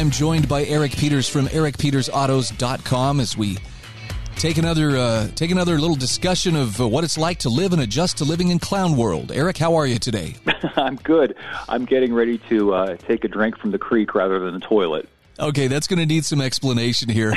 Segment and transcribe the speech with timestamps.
[0.00, 3.58] I'm joined by Eric Peters from ericpetersautos.com as we
[4.36, 7.82] take another uh, take another little discussion of uh, what it's like to live and
[7.82, 9.30] adjust to living in clown world.
[9.30, 10.36] Eric, how are you today?
[10.76, 11.36] I'm good.
[11.68, 15.06] I'm getting ready to uh, take a drink from the creek rather than the toilet.
[15.38, 17.34] Okay, that's going to need some explanation here.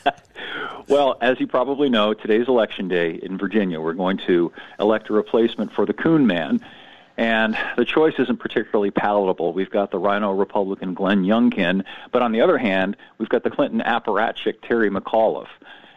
[0.86, 3.80] well, as you probably know, today's election day in Virginia.
[3.80, 6.60] We're going to elect a replacement for the Coon Man.
[7.20, 9.52] And the choice isn't particularly palatable.
[9.52, 13.50] We've got the RINO Republican Glenn Youngkin, but on the other hand, we've got the
[13.50, 15.48] Clinton apparatchik Terry McAuliffe.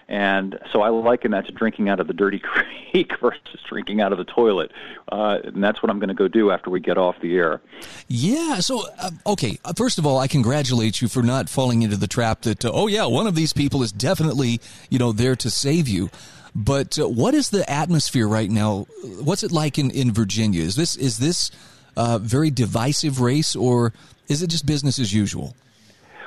[0.08, 2.40] And so I liken that to drinking out of the dirty
[2.92, 4.72] creek versus drinking out of the toilet.
[5.12, 7.62] Uh, and that's what I'm going to go do after we get off the air.
[8.08, 8.60] Yeah.
[8.60, 9.58] So, uh, okay.
[9.64, 12.72] Uh, first of all, I congratulate you for not falling into the trap that, uh,
[12.74, 14.60] oh, yeah, one of these people is definitely,
[14.90, 16.10] you know, there to save you.
[16.56, 18.86] But uh, what is the atmosphere right now?
[19.22, 20.62] What's it like in, in Virginia?
[20.62, 21.50] Is this is this
[21.98, 23.94] uh, very divisive race, or
[24.28, 25.56] is it just business as usual?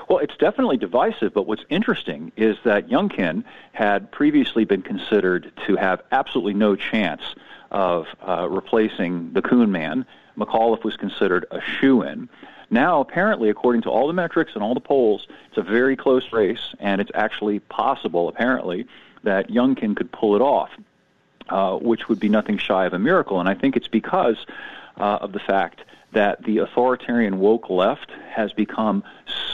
[0.08, 5.76] Well, it's definitely divisive, but what's interesting is that Youngkin had previously been considered to
[5.76, 7.22] have absolutely no chance
[7.72, 10.06] of uh, replacing the Coon Man.
[10.38, 12.28] McAuliffe was considered a shoe in.
[12.70, 16.32] Now, apparently, according to all the metrics and all the polls, it's a very close
[16.32, 18.86] race, and it's actually possible, apparently,
[19.24, 20.70] that Youngkin could pull it off,
[21.48, 23.40] uh, which would be nothing shy of a miracle.
[23.40, 24.36] And I think it's because
[24.98, 25.82] uh, of the fact
[26.16, 29.04] that the authoritarian woke left has become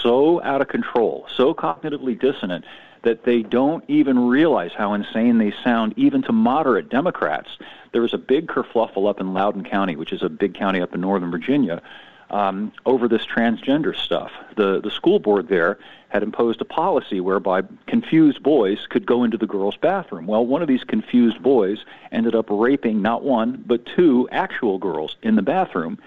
[0.00, 2.64] so out of control, so cognitively dissonant,
[3.02, 7.48] that they don't even realize how insane they sound, even to moderate Democrats.
[7.90, 10.94] There was a big kerfluffle up in Loudoun County, which is a big county up
[10.94, 11.82] in Northern Virginia,
[12.30, 14.30] um, over this transgender stuff.
[14.56, 15.80] The the school board there
[16.10, 20.28] had imposed a policy whereby confused boys could go into the girls' bathroom.
[20.28, 25.16] Well, one of these confused boys ended up raping not one, but two actual girls
[25.24, 25.98] in the bathroom.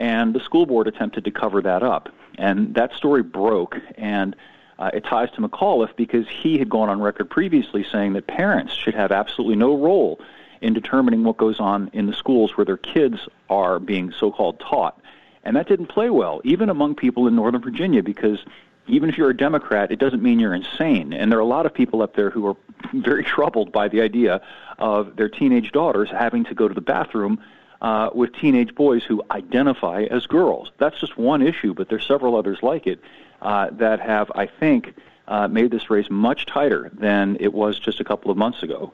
[0.00, 2.08] And the school board attempted to cover that up.
[2.38, 4.34] And that story broke, and
[4.78, 8.72] uh, it ties to McAuliffe because he had gone on record previously saying that parents
[8.72, 10.18] should have absolutely no role
[10.62, 14.58] in determining what goes on in the schools where their kids are being so called
[14.58, 14.98] taught.
[15.44, 18.38] And that didn't play well, even among people in Northern Virginia, because
[18.86, 21.12] even if you're a Democrat, it doesn't mean you're insane.
[21.12, 22.56] And there are a lot of people up there who are
[22.94, 24.40] very troubled by the idea
[24.78, 27.38] of their teenage daughters having to go to the bathroom
[27.80, 30.70] uh, with teenage boys who identify as girls.
[30.78, 33.00] That's just one issue, but there's several others like it
[33.40, 34.94] uh, that have, I think,
[35.28, 38.92] uh, made this race much tighter than it was just a couple of months ago.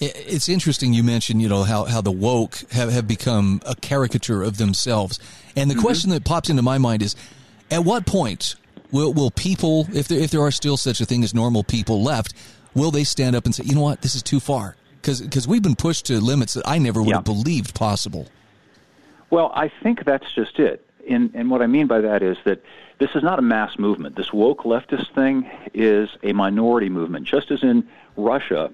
[0.00, 4.42] It's interesting you mentioned, you know, how, how the woke have, have become a caricature
[4.42, 5.18] of themselves.
[5.56, 5.82] And the mm-hmm.
[5.82, 7.16] question that pops into my mind is,
[7.70, 8.56] at what point
[8.92, 12.02] Will, will people, if there, if there are still such a thing as normal people
[12.02, 12.34] left,
[12.74, 14.76] will they stand up and say, you know what, this is too far?
[15.02, 17.16] Because we've been pushed to limits that I never would yeah.
[17.16, 18.28] have believed possible.
[19.30, 20.86] Well, I think that's just it.
[21.08, 22.62] And, and what I mean by that is that
[22.98, 24.14] this is not a mass movement.
[24.14, 27.26] This woke leftist thing is a minority movement.
[27.26, 28.70] Just as in Russia,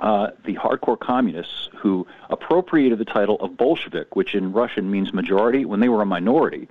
[0.00, 5.64] uh, the hardcore communists who appropriated the title of Bolshevik, which in Russian means majority,
[5.64, 6.68] when they were a minority,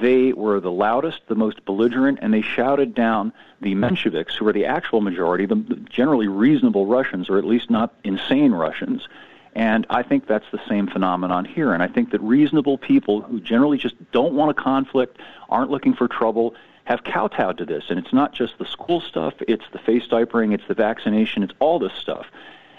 [0.00, 4.52] they were the loudest, the most belligerent, and they shouted down the Mensheviks, who were
[4.52, 5.56] the actual majority, the
[5.88, 9.08] generally reasonable Russians, or at least not insane Russians.
[9.54, 11.72] And I think that's the same phenomenon here.
[11.72, 15.18] And I think that reasonable people who generally just don't want a conflict,
[15.48, 17.84] aren't looking for trouble, have kowtowed to this.
[17.88, 21.54] And it's not just the school stuff, it's the face diapering, it's the vaccination, it's
[21.58, 22.26] all this stuff.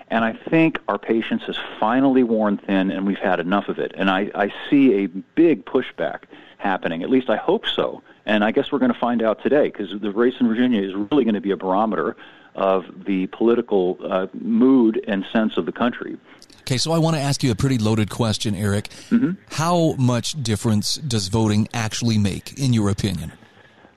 [0.09, 3.91] And I think our patience has finally worn thin and we've had enough of it.
[3.95, 6.23] And I, I see a big pushback
[6.57, 7.03] happening.
[7.03, 8.01] At least I hope so.
[8.25, 10.93] And I guess we're going to find out today because the race in Virginia is
[10.93, 12.15] really going to be a barometer
[12.55, 16.17] of the political uh, mood and sense of the country.
[16.61, 18.89] Okay, so I want to ask you a pretty loaded question, Eric.
[19.09, 19.31] Mm-hmm.
[19.51, 23.31] How much difference does voting actually make, in your opinion?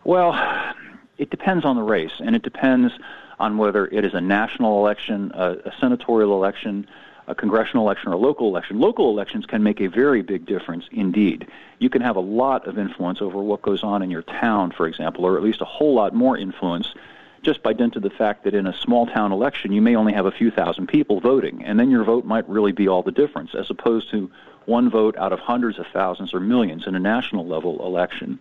[0.05, 0.39] Well,
[1.19, 2.93] it depends on the race, and it depends
[3.41, 6.87] on whether it is a national election, a, a senatorial election,
[7.31, 8.81] a congressional election or a local election.
[8.81, 11.47] Local elections can make a very big difference indeed.
[11.79, 14.87] You can have a lot of influence over what goes on in your town, for
[14.87, 16.93] example, or at least a whole lot more influence
[17.43, 20.13] just by dint of the fact that in a small town election you may only
[20.13, 23.13] have a few thousand people voting, and then your vote might really be all the
[23.13, 24.31] difference, as opposed to
[24.67, 28.39] one vote out of hundreds of thousands or millions in a national level election.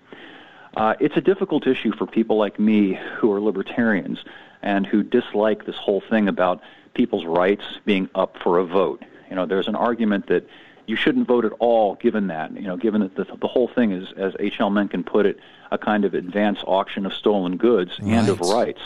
[0.75, 4.24] Uh, it's a difficult issue for people like me who are libertarians
[4.62, 6.62] and who dislike this whole thing about
[6.94, 9.03] people's rights being up for a vote.
[9.30, 10.47] You know, there's an argument that
[10.88, 13.91] you shouldn't vote at all given that, you know, given that the, the whole thing
[13.91, 14.71] is, as H.L.
[14.71, 15.39] Mencken put it,
[15.71, 18.13] a kind of advance auction of stolen goods right.
[18.13, 18.81] and of rights.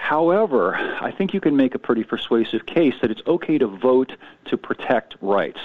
[0.00, 4.16] However, I think you can make a pretty persuasive case that it's okay to vote
[4.46, 5.60] to protect rights.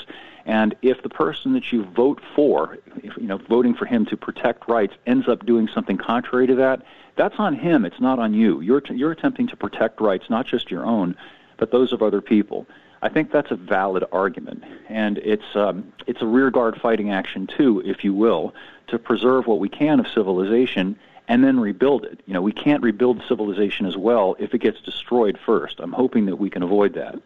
[0.46, 4.18] And if the person that you vote for, if, you know, voting for him to
[4.18, 6.84] protect rights ends up doing something contrary to that,
[7.16, 7.86] that's on him.
[7.86, 8.60] It's not on you.
[8.60, 11.16] You're, t- you're attempting to protect rights, not just your own,
[11.58, 12.68] but those of other people.
[13.02, 17.82] I think that's a valid argument, and it's um, it's a rearguard fighting action too,
[17.86, 18.56] if you will,
[18.88, 20.98] to preserve what we can of civilization
[21.28, 22.20] and then rebuild it.
[22.26, 25.80] You know, we can't rebuild civilization as well if it gets destroyed first.
[25.80, 27.20] I'm hoping that we can avoid that.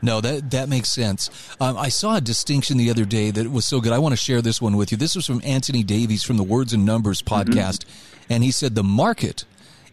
[0.00, 1.28] No, that that makes sense.
[1.60, 3.92] Um, I saw a distinction the other day that was so good.
[3.92, 4.98] I want to share this one with you.
[4.98, 7.34] This was from Antony Davies from the Words and Numbers mm-hmm.
[7.34, 8.32] podcast, mm-hmm.
[8.32, 9.44] and he said the market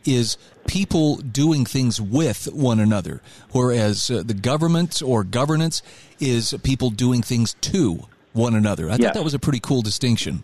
[0.05, 0.37] is
[0.67, 3.21] people doing things with one another,
[3.51, 5.81] whereas uh, the government or governance
[6.19, 8.89] is people doing things to one another.
[8.89, 10.43] I thought that was a pretty cool distinction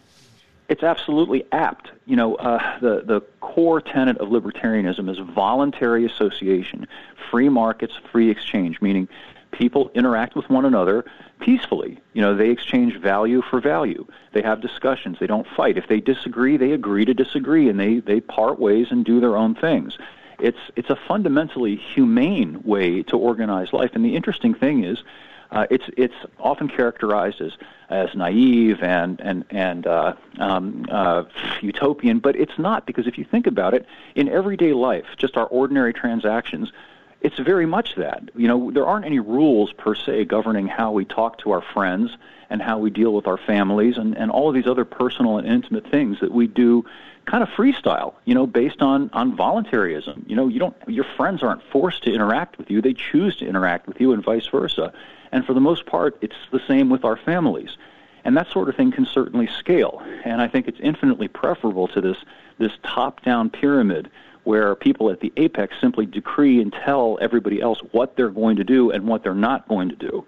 [0.72, 1.92] it's absolutely apt.
[2.06, 6.88] You know, uh, the the core tenet of libertarianism is voluntary association,
[7.30, 9.10] free markets, free exchange, meaning
[9.52, 11.04] people interact with one another
[11.42, 12.00] peacefully.
[12.14, 14.08] You know, they exchange value for value.
[14.32, 15.18] They have discussions.
[15.20, 15.78] They don't fight.
[15.78, 19.36] If they disagree, they agree to disagree, and they they part ways and do their
[19.36, 19.98] own things.
[20.40, 23.92] It's it's a fundamentally humane way to organize life.
[23.94, 25.04] And the interesting thing is
[25.52, 27.52] uh, it's it's often characterized as
[27.90, 31.24] as naive and and and uh, um, uh,
[31.62, 35.48] utopian, but it's not because if you think about it, in everyday life, just our
[35.48, 36.72] ordinary transactions,
[37.20, 38.30] it's very much that.
[38.36, 42.16] You know, there aren't any rules per se governing how we talk to our friends
[42.50, 45.48] and how we deal with our families and and all of these other personal and
[45.48, 46.86] intimate things that we do
[47.26, 50.26] kind of freestyle, you know, based on on voluntarism.
[50.28, 53.46] You know, you don't your friends aren't forced to interact with you; they choose to
[53.46, 54.94] interact with you, and vice versa.
[55.32, 57.78] And for the most part, it's the same with our families.
[58.24, 60.04] And that sort of thing can certainly scale.
[60.24, 62.18] And I think it's infinitely preferable to this,
[62.58, 64.10] this top down pyramid
[64.44, 68.64] where people at the apex simply decree and tell everybody else what they're going to
[68.64, 70.26] do and what they're not going to do.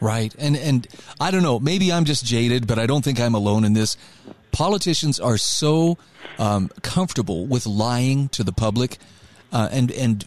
[0.00, 0.34] Right.
[0.38, 0.86] And and
[1.18, 3.96] I don't know, maybe I'm just jaded, but I don't think I'm alone in this.
[4.52, 5.96] Politicians are so
[6.38, 8.98] um, comfortable with lying to the public
[9.52, 10.26] uh, and and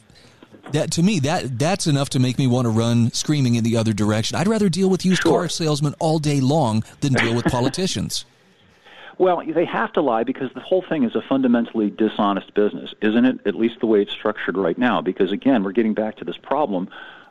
[0.72, 3.78] that to me that that's enough to make me want to run screaming in the
[3.78, 4.38] other direction.
[4.38, 5.32] I'd rather deal with used sure.
[5.32, 8.26] car salesmen all day long than deal with politicians.
[9.18, 13.26] Well, they have to lie because the whole thing is a fundamentally dishonest business, isn't
[13.26, 13.40] it?
[13.46, 15.02] At least the way it's structured right now.
[15.02, 16.90] Because again, we're getting back to this problem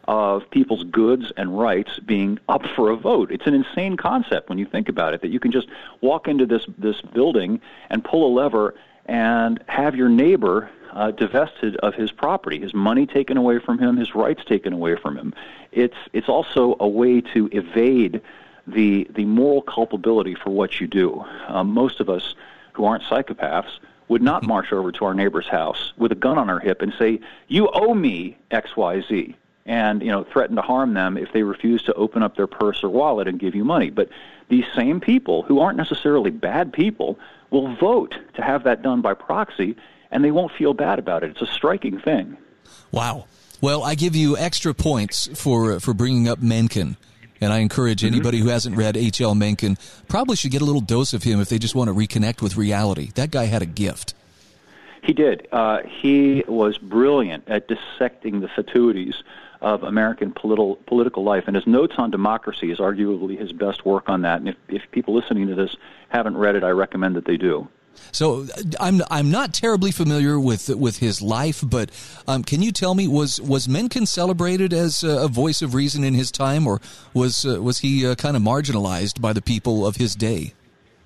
[0.09, 3.31] of people's goods and rights being up for a vote.
[3.31, 5.69] It's an insane concept when you think about it that you can just
[6.01, 8.75] walk into this this building and pull a lever
[9.07, 13.97] and have your neighbor uh, divested of his property, his money taken away from him,
[13.97, 15.35] his rights taken away from him.
[15.73, 18.21] It's it's also a way to evade
[18.67, 21.25] the the moral culpability for what you do.
[21.49, 22.35] Um, most of us
[22.73, 23.79] who aren't psychopaths
[24.09, 26.93] would not march over to our neighbor's house with a gun on our hip and
[26.99, 29.35] say, "You owe me X, Y, Z,"
[29.65, 32.85] and you know threaten to harm them if they refuse to open up their purse
[32.85, 33.89] or wallet and give you money.
[33.91, 34.11] But
[34.49, 37.19] these same people, who aren't necessarily bad people,
[37.51, 39.77] will vote to have that done by proxy
[40.13, 41.31] and they won't feel bad about it.
[41.31, 42.37] It's a striking thing.
[42.93, 43.27] Wow.
[43.61, 46.97] Well, I give you extra points for for bringing up Mencken.
[47.41, 48.15] And I encourage mm-hmm.
[48.15, 49.35] anybody who hasn't read H.L.
[49.35, 49.77] Mencken
[50.07, 52.57] probably should get a little dose of him if they just want to reconnect with
[52.57, 53.11] reality.
[53.17, 54.15] That guy had a gift.
[55.03, 55.49] He did.
[55.51, 59.25] Uh, he was brilliant at dissecting the fatuities
[59.61, 64.09] of American political political life, and his notes on democracy is arguably his best work
[64.09, 64.39] on that.
[64.39, 65.77] And if, if people listening to this
[66.11, 67.69] haven't read it, I recommend that they do.
[68.13, 68.47] So
[68.79, 71.91] I'm I'm not terribly familiar with with his life, but
[72.29, 76.15] um, can you tell me was was Mencken celebrated as a voice of reason in
[76.15, 76.81] his time, or
[77.15, 80.53] was uh, was he uh, kind of marginalized by the people of his day?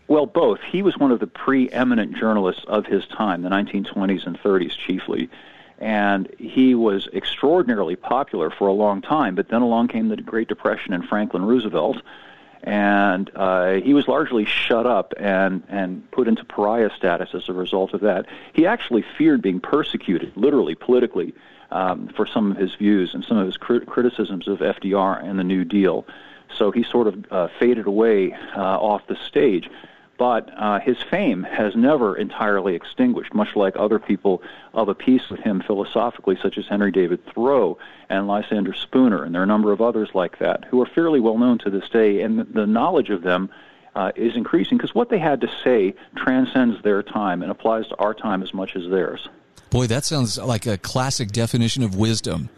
[0.09, 0.61] Well, both.
[0.61, 5.28] He was one of the preeminent journalists of his time, the 1920s and 30s chiefly,
[5.81, 9.35] and he was extraordinarily popular for a long time.
[9.35, 11.99] But then along came the Great Depression and Franklin Roosevelt
[12.66, 17.52] and uh, he was largely shut up and and put into pariah status as a
[17.52, 18.26] result of that.
[18.52, 21.32] He actually feared being persecuted, literally politically,
[21.70, 25.38] um, for some of his views and some of his crit- criticisms of FDR and
[25.38, 26.04] the New Deal.
[26.56, 29.70] So he sort of uh, faded away uh, off the stage
[30.18, 34.42] but uh, his fame has never entirely extinguished, much like other people
[34.73, 39.35] of a piece with him philosophically, such as Henry David Thoreau and Lysander Spooner, and
[39.35, 41.88] there are a number of others like that who are fairly well known to this
[41.88, 43.50] day, and the knowledge of them
[43.94, 47.96] uh, is increasing because what they had to say transcends their time and applies to
[47.96, 49.28] our time as much as theirs.
[49.70, 52.49] Boy, that sounds like a classic definition of wisdom.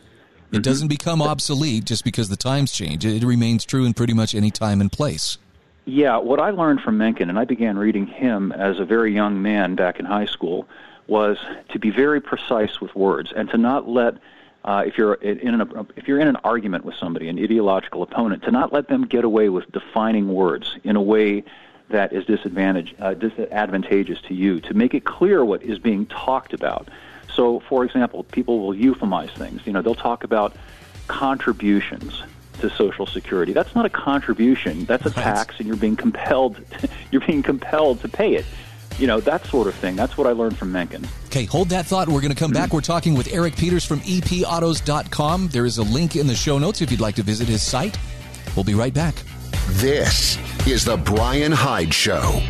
[0.51, 0.63] It mm-hmm.
[0.63, 3.05] doesn't become obsolete just because the times change.
[3.05, 5.39] It remains true in pretty much any time and place.
[5.89, 9.41] Yeah, what I learned from Mencken, and I began reading him as a very young
[9.41, 10.69] man back in high school,
[11.07, 11.39] was
[11.71, 14.19] to be very precise with words and to not let
[14.65, 18.43] uh, if you're in an if you're in an argument with somebody, an ideological opponent,
[18.43, 21.43] to not let them get away with defining words in a way
[21.89, 24.61] that is disadvantage uh, disadvantageous to you.
[24.61, 26.89] To make it clear what is being talked about.
[27.33, 29.63] So, for example, people will euphemize things.
[29.65, 30.55] You know, they'll talk about
[31.07, 32.25] contributions
[32.61, 33.53] to Social Security.
[33.53, 34.85] That's not a contribution.
[34.85, 36.61] That's a tax, and you're being compelled.
[36.79, 38.45] To, you're being compelled to pay it
[38.99, 39.97] you know, that sort of thing.
[39.97, 41.07] That's what I learned from Mencken.
[41.27, 42.09] Okay, hold that thought.
[42.09, 42.73] We're going to come back.
[42.73, 45.49] We're talking with Eric Peters from epautos.com.
[45.49, 47.97] There is a link in the show notes if you'd like to visit his site.
[48.57, 49.15] We'll be right back.
[49.73, 50.37] This
[50.67, 52.43] is The Brian Hyde Show.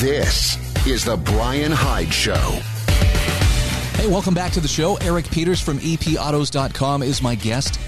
[0.00, 2.32] This is The Brian Hyde Show.
[4.00, 4.96] Hey, welcome back to the show.
[4.96, 7.78] Eric Peters from epautos.com is my guest.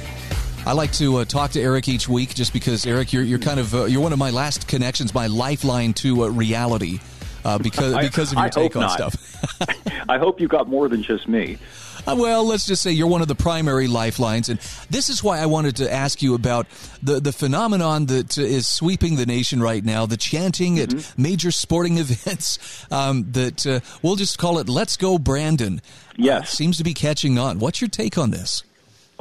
[0.66, 3.58] I like to uh, talk to Eric each week just because Eric, you're, you're kind
[3.58, 7.00] of uh, you're one of my last connections, my lifeline to uh, reality,
[7.46, 8.90] uh, because because of your I take on not.
[8.90, 9.66] stuff.
[10.10, 11.56] I hope you got more than just me.
[12.06, 14.58] Uh, well, let's just say you're one of the primary lifelines, and
[14.90, 16.66] this is why I wanted to ask you about
[17.02, 20.98] the the phenomenon that is sweeping the nation right now: the chanting mm-hmm.
[20.98, 22.86] at major sporting events.
[22.90, 25.80] Um, that uh, we'll just call it "Let's Go Brandon."
[26.16, 27.60] Yes, uh, seems to be catching on.
[27.60, 28.64] What's your take on this?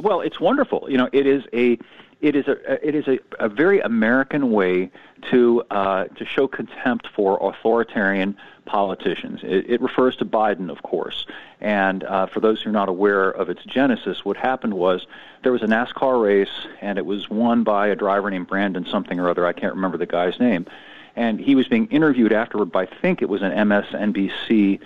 [0.00, 0.86] Well, it's wonderful.
[0.88, 1.78] You know, it is a
[2.20, 4.90] it is a it is a, a very American way
[5.30, 9.40] to uh, to show contempt for authoritarian politicians.
[9.42, 11.26] It, it refers to Biden, of course.
[11.60, 15.06] And uh, for those who are not aware of its genesis, what happened was
[15.42, 19.18] there was a NASCAR race, and it was won by a driver named Brandon something
[19.18, 19.46] or other.
[19.46, 20.66] I can't remember the guy's name.
[21.14, 24.80] And he was being interviewed afterward by, I think it was an MSNBC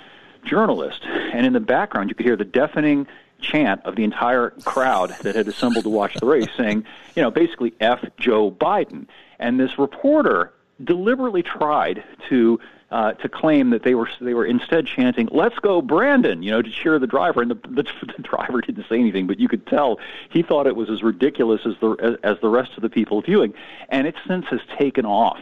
[0.44, 1.04] journalist.
[1.04, 3.06] And in the background, you could hear the deafening
[3.40, 7.30] chant of the entire crowd that had assembled to watch the race saying, you know,
[7.30, 9.06] basically F Joe Biden.
[9.38, 10.52] And this reporter
[10.82, 15.82] deliberately tried to uh, to claim that they were they were instead chanting "Let's go,
[15.82, 19.26] Brandon!" You know, to cheer the driver, and the, the, the driver didn't say anything,
[19.26, 19.98] but you could tell
[20.30, 23.20] he thought it was as ridiculous as the as, as the rest of the people
[23.22, 23.54] viewing,
[23.88, 25.40] and it since has taken off,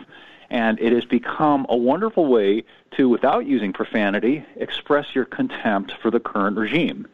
[0.49, 2.65] and it has become a wonderful way
[2.97, 7.07] to, without using profanity, express your contempt for the current regime.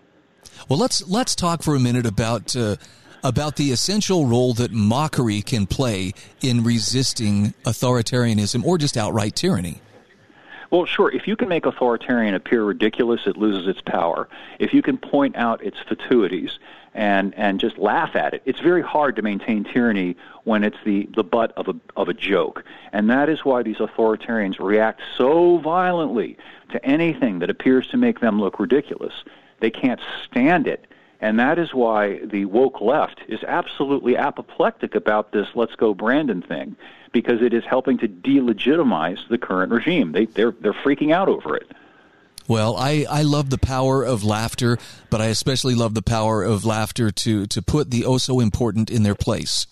[0.69, 2.55] Well, let's let's talk for a minute about.
[2.55, 2.77] Uh
[3.23, 9.79] about the essential role that mockery can play in resisting authoritarianism or just outright tyranny.
[10.71, 11.11] Well, sure.
[11.11, 14.29] If you can make authoritarian appear ridiculous, it loses its power.
[14.61, 16.59] If you can point out its fatuities
[16.95, 21.09] and and just laugh at it, it's very hard to maintain tyranny when it's the
[21.15, 22.65] the butt of a of a joke.
[22.93, 26.37] And that is why these authoritarians react so violently
[26.71, 29.25] to anything that appears to make them look ridiculous.
[29.59, 30.87] They can't stand it.
[31.21, 36.41] And that is why the woke left is absolutely apoplectic about this let's go Brandon
[36.43, 36.77] thing
[37.13, 40.13] because it is helping to delegitimize the current regime.
[40.13, 41.71] They, they're, they're freaking out over it.
[42.49, 46.65] Well, I, I love the power of laughter, but I especially love the power of
[46.65, 49.67] laughter to, to put the oh so important in their place.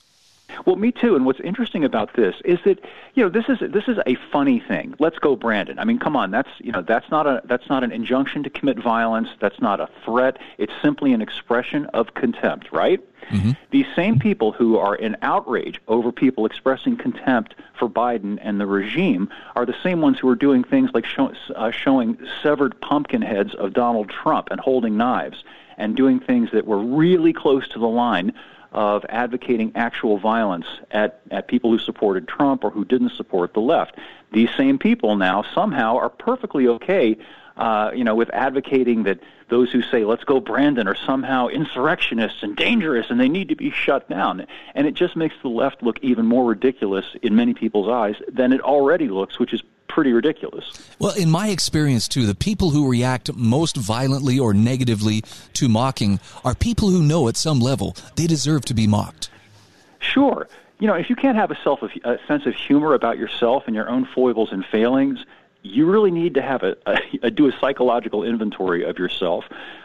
[0.66, 1.16] Well, me too.
[1.16, 2.84] And what's interesting about this is that
[3.14, 4.94] you know this is this is a funny thing.
[4.98, 5.78] Let's go, Brandon.
[5.78, 6.30] I mean, come on.
[6.30, 9.28] That's you know that's not a that's not an injunction to commit violence.
[9.40, 10.38] That's not a threat.
[10.58, 13.00] It's simply an expression of contempt, right?
[13.30, 13.52] Mm-hmm.
[13.70, 18.66] These same people who are in outrage over people expressing contempt for Biden and the
[18.66, 23.22] regime are the same ones who are doing things like show, uh, showing severed pumpkin
[23.22, 25.44] heads of Donald Trump and holding knives
[25.76, 28.32] and doing things that were really close to the line
[28.72, 33.60] of advocating actual violence at, at people who supported Trump or who didn't support the
[33.60, 33.96] left.
[34.32, 37.16] These same people now somehow are perfectly okay,
[37.56, 42.42] uh, you know, with advocating that those who say "Let's go, Brandon" are somehow insurrectionists
[42.42, 44.46] and dangerous, and they need to be shut down.
[44.74, 48.52] And it just makes the left look even more ridiculous in many people's eyes than
[48.52, 50.64] it already looks, which is pretty ridiculous.
[50.98, 55.22] Well, in my experience, too, the people who react most violently or negatively
[55.54, 59.30] to mocking are people who know at some level they deserve to be mocked.
[60.00, 60.48] Sure.
[60.78, 63.74] You know, if you can't have a self a sense of humor about yourself and
[63.74, 65.24] your own foibles and failings,
[65.62, 69.44] you really need to have a, a, a do a psychological inventory of yourself.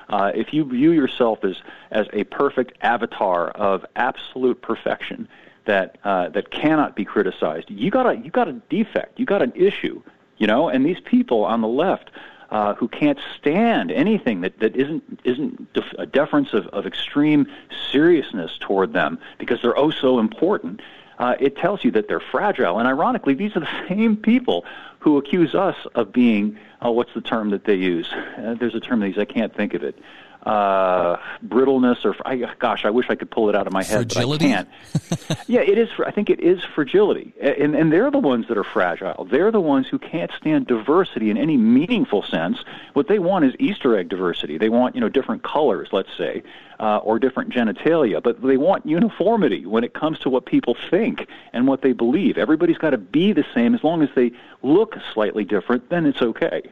[0.09, 1.55] Uh, if you view yourself as
[1.89, 5.27] as a perfect avatar of absolute perfection,
[5.65, 7.69] that uh, that cannot be criticized.
[7.69, 9.19] You got a you got a defect.
[9.19, 10.01] You got an issue.
[10.37, 12.09] You know, and these people on the left,
[12.49, 17.47] uh, who can't stand anything that, that isn't isn't def- a deference of, of extreme
[17.91, 20.81] seriousness toward them because they're oh so important.
[21.19, 22.79] Uh, it tells you that they're fragile.
[22.79, 24.65] And ironically, these are the same people
[24.99, 28.11] who accuse us of being, oh, what's the term that they use?
[28.11, 29.97] Uh, there's a term they use, I can't think of it
[30.45, 34.11] uh, brittleness or I, gosh, I wish I could pull it out of my head,
[34.11, 34.51] fragility?
[34.51, 35.47] but I can't.
[35.47, 35.89] yeah, it is.
[36.05, 39.25] I think it is fragility, and and they're the ones that are fragile.
[39.25, 42.57] They're the ones who can't stand diversity in any meaningful sense.
[42.93, 44.57] What they want is Easter egg diversity.
[44.57, 46.43] They want you know different colors, let's say,
[46.79, 51.27] uh, or different genitalia, but they want uniformity when it comes to what people think
[51.53, 52.37] and what they believe.
[52.37, 54.31] Everybody's got to be the same as long as they
[54.61, 55.89] look slightly different.
[55.89, 56.63] Then it's okay.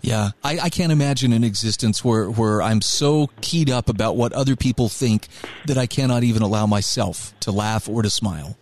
[0.00, 4.32] Yeah, I, I, can't imagine an existence where, where I'm so keyed up about what
[4.32, 5.26] other people think
[5.66, 8.56] that I cannot even allow myself to laugh or to smile.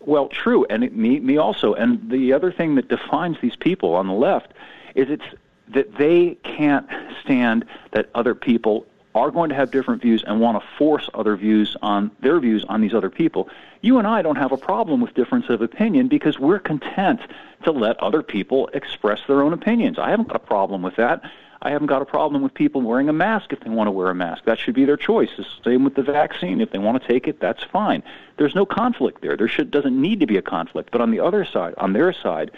[0.00, 1.74] Well, true, and it, me, me also.
[1.74, 4.52] And the other thing that defines these people on the left
[4.94, 5.24] is it's
[5.68, 6.86] that they can't
[7.22, 8.84] stand that other people
[9.14, 12.64] are going to have different views and want to force other views on their views
[12.68, 13.48] on these other people.
[13.80, 17.20] You and I don't have a problem with difference of opinion because we're content
[17.64, 19.98] to let other people express their own opinions.
[19.98, 21.22] I haven't got a problem with that.
[21.62, 24.10] I haven't got a problem with people wearing a mask if they want to wear
[24.10, 24.44] a mask.
[24.44, 25.30] That should be their choice.
[25.36, 26.60] The same with the vaccine.
[26.60, 28.02] If they want to take it, that's fine.
[28.36, 29.36] There's no conflict there.
[29.36, 30.90] There should, doesn't need to be a conflict.
[30.90, 32.50] But on the other side, on their side,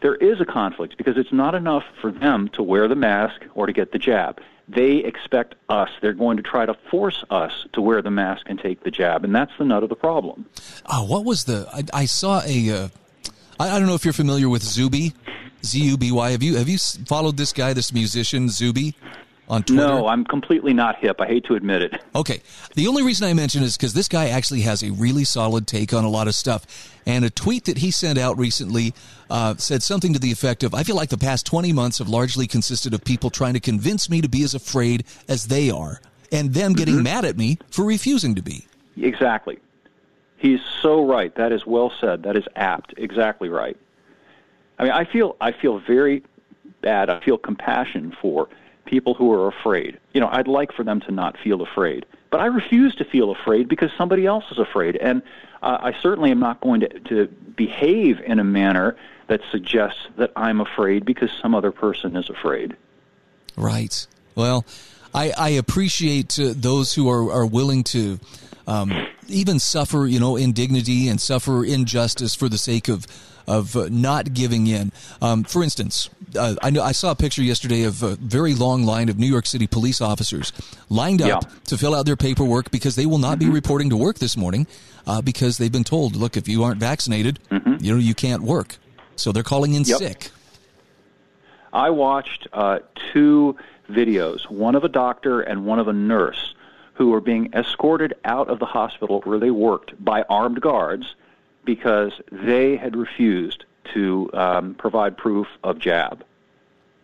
[0.00, 3.66] there is a conflict because it's not enough for them to wear the mask or
[3.66, 4.40] to get the jab
[4.74, 5.90] they expect us.
[6.00, 9.24] They're going to try to force us to wear the mask and take the jab,
[9.24, 10.46] and that's the nut of the problem.
[10.86, 11.68] Oh, what was the?
[11.72, 12.70] I, I saw a.
[12.70, 12.88] Uh,
[13.58, 15.12] I, I don't know if you're familiar with Zuby,
[15.64, 16.30] Z U B Y.
[16.30, 18.94] Have you have you followed this guy, this musician Zuby?
[19.50, 19.82] on Twitter?
[19.82, 21.20] No, I'm completely not hip.
[21.20, 22.00] I hate to admit it.
[22.14, 22.42] Okay.
[22.74, 25.94] The only reason I mention is because this guy actually has a really solid take
[25.94, 26.92] on a lot of stuff.
[27.06, 28.94] And a tweet that he sent out recently
[29.30, 32.08] uh, said something to the effect of I feel like the past 20 months have
[32.08, 36.00] largely consisted of people trying to convince me to be as afraid as they are,
[36.32, 37.04] and them getting mm-hmm.
[37.04, 38.66] mad at me for refusing to be.
[38.96, 39.58] Exactly.
[40.36, 41.34] He's so right.
[41.34, 42.22] That is well said.
[42.22, 42.94] That is apt.
[42.96, 43.76] Exactly right.
[44.78, 46.22] I mean, I feel I feel very
[46.80, 47.10] bad.
[47.10, 48.48] I feel compassion for
[48.86, 49.98] people who are afraid.
[50.14, 53.30] You know, I'd like for them to not feel afraid, but I refuse to feel
[53.30, 55.22] afraid because somebody else is afraid, and
[55.62, 58.96] uh, I certainly am not going to, to behave in a manner
[59.26, 62.76] that suggests that I'm afraid because some other person is afraid.
[63.56, 64.06] Right.
[64.34, 64.64] Well,
[65.14, 68.18] I, I appreciate uh, those who are, are willing to
[68.66, 68.92] um,
[69.28, 73.06] even suffer, you know, indignity and suffer injustice for the sake of
[73.46, 74.92] of uh, not giving in.
[75.20, 78.84] Um, for instance, uh, I know I saw a picture yesterday of a very long
[78.84, 80.52] line of New York City police officers
[80.88, 81.50] lined up yeah.
[81.64, 83.48] to fill out their paperwork because they will not mm-hmm.
[83.48, 84.68] be reporting to work this morning
[85.06, 87.82] uh, because they've been told, look, if you aren't vaccinated, mm-hmm.
[87.82, 88.76] you know you can't work.
[89.16, 89.98] So they're calling in yep.
[89.98, 90.30] sick.
[91.72, 92.80] I watched uh,
[93.12, 93.56] two
[93.88, 96.54] videos, one of a doctor and one of a nurse,
[96.94, 101.14] who were being escorted out of the hospital where they worked by armed guards
[101.64, 106.24] because they had refused to um, provide proof of jab.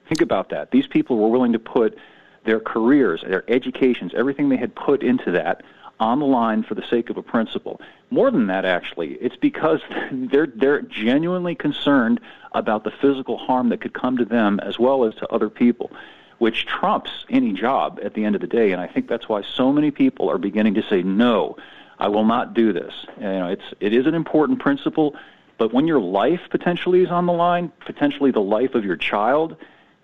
[0.09, 0.71] Think about that.
[0.71, 1.99] These people were willing to put
[2.45, 5.63] their careers, their educations, everything they had put into that
[5.99, 7.81] on the line for the sake of a principle.
[8.11, 9.81] More than that, actually, it's because
[10.13, 12.21] they're they're genuinely concerned
[12.53, 15.91] about the physical harm that could come to them as well as to other people,
[16.39, 18.73] which trumps any job at the end of the day.
[18.73, 21.57] And I think that's why so many people are beginning to say no.
[21.99, 22.93] I will not do this.
[23.17, 25.17] You know, it's it is an important principle,
[25.59, 29.57] but when your life potentially is on the line, potentially the life of your child,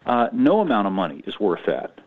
[0.07, 1.99] uh, no amount of money is worth that.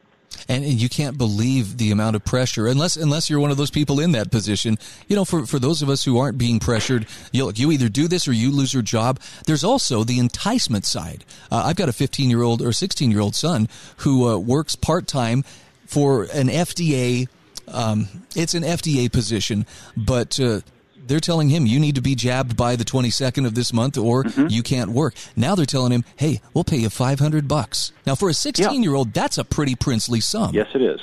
[0.47, 3.99] And, you can't believe the amount of pressure unless unless you're one of those people
[3.99, 4.77] in that position.
[5.07, 8.07] You know, for for those of us who aren't being pressured, you you either do
[8.07, 9.19] this or you lose your job.
[9.45, 11.23] There's also the enticement side.
[11.51, 14.75] Uh, I've got a 15 year old or 16 year old son who uh, works
[14.75, 15.43] part time
[15.85, 17.27] for an FDA
[17.67, 19.65] um, it's an FDA position,
[19.97, 20.61] but uh,
[21.07, 24.23] they're telling him you need to be jabbed by the 22nd of this month or
[24.23, 24.47] mm-hmm.
[24.49, 25.15] you can't work.
[25.35, 29.37] Now they're telling him, "Hey, we'll pay you 500 bucks." Now for a 16-year-old, that's
[29.37, 30.53] a pretty princely sum.
[30.53, 31.01] Yes, it is.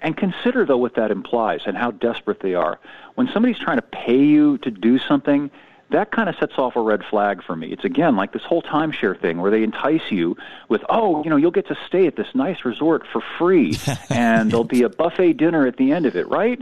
[0.00, 2.78] And consider though what that implies and how desperate they are.
[3.14, 5.50] When somebody's trying to pay you to do something,
[5.90, 7.68] that kind of sets off a red flag for me.
[7.68, 10.36] It's again like this whole timeshare thing where they entice you
[10.68, 13.78] with, oh, you know, you'll get to stay at this nice resort for free,
[14.10, 16.60] and there'll be a buffet dinner at the end of it, right?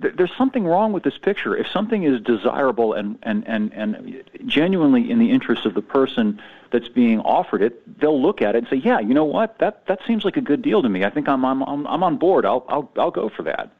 [0.00, 1.54] There's something wrong with this picture.
[1.54, 6.40] If something is desirable and, and, and, and genuinely in the interest of the person
[6.70, 9.58] that's being offered it, they'll look at it and say, "Yeah, you know what?
[9.58, 11.04] That that seems like a good deal to me.
[11.04, 12.46] I think I'm I'm I'm, on board.
[12.46, 13.70] I'll I'll I'll go for that."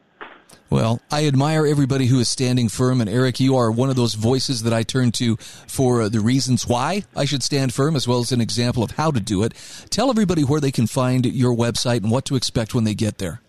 [0.68, 4.14] Well, I admire everybody who is standing firm, and Eric, you are one of those
[4.14, 8.06] voices that I turn to for uh, the reasons why I should stand firm, as
[8.06, 9.54] well as an example of how to do it.
[9.90, 13.18] Tell everybody where they can find your website and what to expect when they get
[13.18, 13.40] there.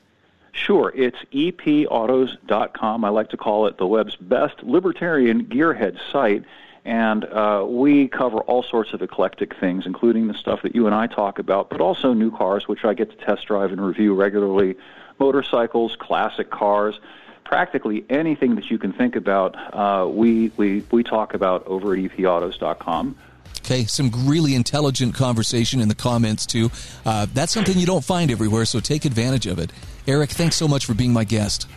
[0.54, 3.06] Sure, it's epautos.com.
[3.06, 6.44] I like to call it the web's best libertarian gearhead site.
[6.84, 10.96] And uh, we cover all sorts of eclectic things, including the stuff that you and
[10.96, 14.16] I talk about, but also new cars, which I get to test drive and review
[14.16, 14.76] regularly,
[15.20, 17.00] motorcycles, classic cars,
[17.44, 22.00] practically anything that you can think about, uh, we, we, we talk about over at
[22.00, 23.16] epautos.com.
[23.64, 26.72] Okay, some really intelligent conversation in the comments, too.
[27.06, 29.72] Uh, that's something you don't find everywhere, so take advantage of it.
[30.08, 31.68] Eric, thanks so much for being my guest.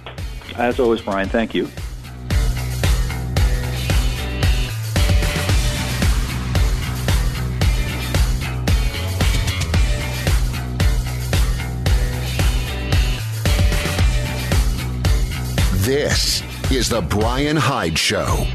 [0.56, 1.68] As always, Brian, thank you.
[15.84, 16.42] This
[16.72, 18.46] is The Brian Hyde Show.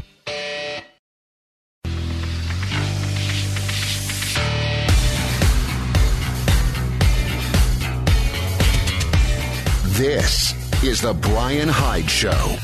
[10.00, 12.56] This is The Brian Hyde Show.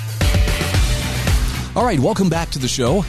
[1.78, 3.02] All right, welcome back to the show.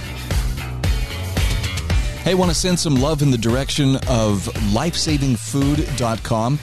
[2.23, 6.59] Hey, want to send some love in the direction of lifesavingfood.com.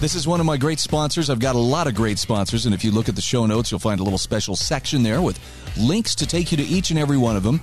[0.00, 1.30] This is one of my great sponsors.
[1.30, 3.70] I've got a lot of great sponsors, and if you look at the show notes,
[3.70, 5.40] you'll find a little special section there with
[5.78, 7.62] links to take you to each and every one of them.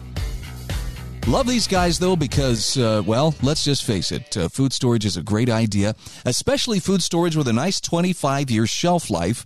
[1.25, 5.15] Love these guys though because, uh, well, let's just face it, uh, food storage is
[5.15, 9.45] a great idea, especially food storage with a nice 25 year shelf life.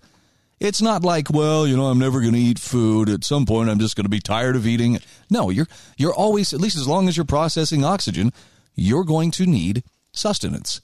[0.60, 3.10] It's not like, well, you know, I'm never going to eat food.
[3.10, 4.98] At some point, I'm just going to be tired of eating.
[5.30, 8.34] No, you're you're always, at least as long as you're processing oxygen,
[8.74, 10.82] you're going to need sustenance.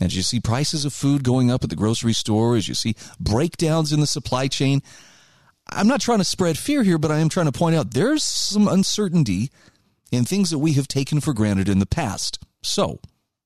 [0.00, 2.96] As you see prices of food going up at the grocery store, as you see
[3.20, 4.82] breakdowns in the supply chain,
[5.68, 8.24] I'm not trying to spread fear here, but I am trying to point out there's
[8.24, 9.50] some uncertainty
[10.14, 12.38] in things that we have taken for granted in the past.
[12.62, 13.00] So,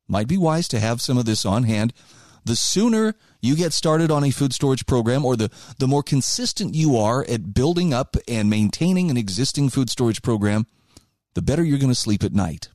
[0.08, 1.92] might be wise to have some of this on hand.
[2.44, 6.74] The sooner you get started on a food storage program or the, the more consistent
[6.74, 10.66] you are at building up and maintaining an existing food storage program,
[11.34, 12.68] the better you're going to sleep at night.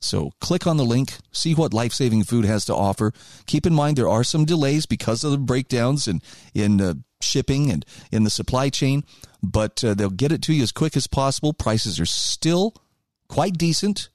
[0.00, 3.12] So click on the link, see what life saving food has to offer.
[3.46, 6.20] Keep in mind there are some delays because of the breakdowns in,
[6.54, 9.04] in uh, shipping and in the supply chain,
[9.42, 11.52] but uh, they'll get it to you as quick as possible.
[11.52, 12.74] Prices are still
[13.28, 14.08] quite decent.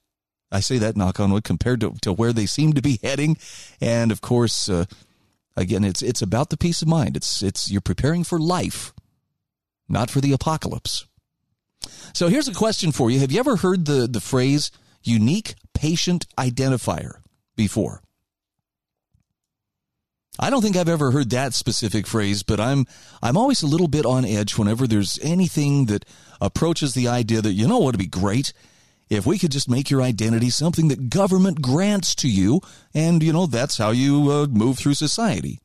[0.51, 3.37] I say that knock on wood compared to, to where they seem to be heading.
[3.79, 4.85] And of course, uh,
[5.55, 7.15] again, it's, it's about the peace of mind.
[7.15, 8.93] It's, it's, you're preparing for life,
[9.87, 11.05] not for the apocalypse.
[12.13, 13.19] So here's a question for you.
[13.19, 14.71] Have you ever heard the, the phrase
[15.03, 17.21] unique patient identifier
[17.55, 18.01] before.
[20.39, 22.85] I don't think I've ever heard that specific phrase, but I'm
[23.21, 26.05] I'm always a little bit on edge whenever there's anything that
[26.39, 28.53] approaches the idea that you know what would be great
[29.11, 32.61] if we could just make your identity something that government grants to you
[32.93, 35.59] and you know that's how you uh, move through society.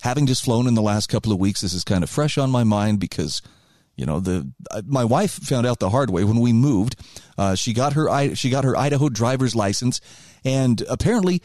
[0.00, 2.50] Having just flown in the last couple of weeks, this is kind of fresh on
[2.50, 3.42] my mind because
[3.96, 6.96] you know the uh, my wife found out the hard way when we moved
[7.36, 10.00] uh, she got her she got her idaho driver's license
[10.44, 11.40] and apparently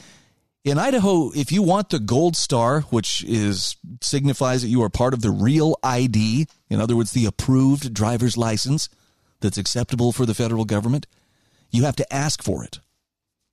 [0.64, 5.14] in idaho if you want the gold star which is signifies that you are part
[5.14, 8.90] of the real id in other words the approved driver's license
[9.42, 11.08] that's acceptable for the federal government
[11.70, 12.80] you have to ask for it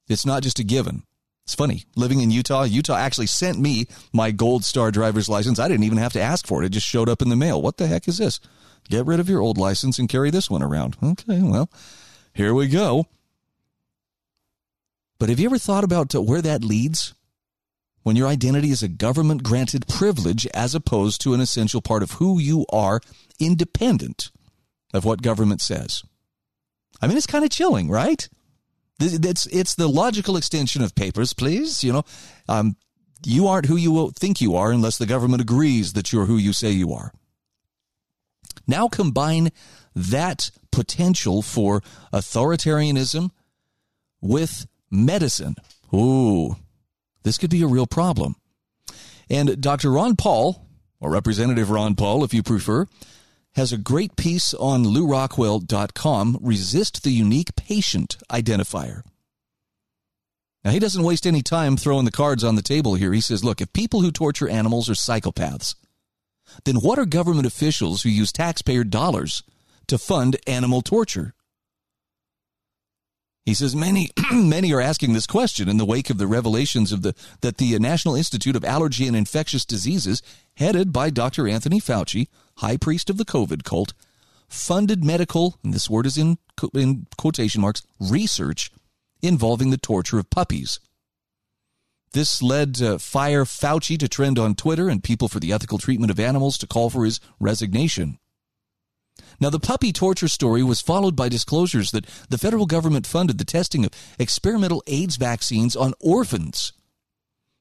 [0.08, 1.02] it's not just a given
[1.44, 5.68] it's funny living in utah utah actually sent me my gold star driver's license i
[5.68, 7.76] didn't even have to ask for it it just showed up in the mail what
[7.76, 8.40] the heck is this
[8.88, 10.96] Get rid of your old license and carry this one around.
[11.02, 11.68] Okay, well,
[12.32, 13.06] here we go.
[15.18, 17.14] But have you ever thought about where that leads?
[18.02, 22.12] When your identity is a government granted privilege as opposed to an essential part of
[22.12, 23.00] who you are,
[23.40, 24.30] independent
[24.96, 26.02] of what government says.
[27.00, 28.28] I mean, it's kind of chilling, right?
[28.98, 31.84] It's, it's the logical extension of papers, please.
[31.84, 32.04] You know,
[32.48, 32.76] um,
[33.24, 36.52] you aren't who you think you are unless the government agrees that you're who you
[36.52, 37.12] say you are.
[38.66, 39.50] Now combine
[39.94, 41.82] that potential for
[42.12, 43.30] authoritarianism
[44.20, 45.56] with medicine.
[45.94, 46.56] Ooh,
[47.22, 48.36] this could be a real problem.
[49.28, 49.90] And Dr.
[49.90, 50.66] Ron Paul,
[51.00, 52.86] or Representative Ron Paul, if you prefer,
[53.56, 59.02] has a great piece on lewrockwell.com Resist the Unique Patient Identifier.
[60.62, 63.14] Now, he doesn't waste any time throwing the cards on the table here.
[63.14, 65.74] He says, look, if people who torture animals are psychopaths,
[66.64, 69.42] then what are government officials who use taxpayer dollars
[69.86, 71.32] to fund animal torture?
[73.46, 77.02] He says many many are asking this question in the wake of the revelations of
[77.02, 80.20] the that the National Institute of Allergy and Infectious Diseases,
[80.56, 81.46] headed by Dr.
[81.46, 83.94] Anthony Fauci, high priest of the COVID cult,
[84.48, 86.38] funded medical, and this word is in
[86.74, 88.72] in quotation marks, research
[89.22, 90.80] involving the torture of puppies.
[92.12, 96.10] This led uh, Fire Fauci to trend on Twitter and people for the ethical treatment
[96.10, 98.18] of animals to call for his resignation.
[99.40, 103.44] Now, the puppy torture story was followed by disclosures that the federal government funded the
[103.44, 106.72] testing of experimental AIDS vaccines on orphans.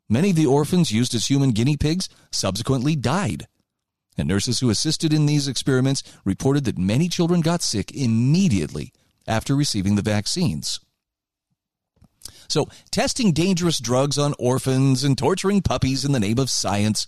[0.07, 3.47] Many of the orphans used as human guinea pigs subsequently died.
[4.17, 8.93] And nurses who assisted in these experiments reported that many children got sick immediately
[9.27, 10.79] after receiving the vaccines.
[12.47, 17.07] So, testing dangerous drugs on orphans and torturing puppies in the name of science.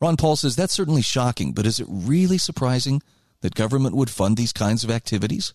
[0.00, 3.02] Ron Paul says that's certainly shocking, but is it really surprising
[3.42, 5.54] that government would fund these kinds of activities?